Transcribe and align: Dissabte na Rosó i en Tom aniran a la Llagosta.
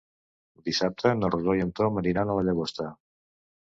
Dissabte 0.69 1.13
na 1.21 1.31
Rosó 1.37 1.57
i 1.59 1.63
en 1.69 1.77
Tom 1.83 2.03
aniran 2.05 2.35
a 2.37 2.43
la 2.43 2.51
Llagosta. 2.51 2.93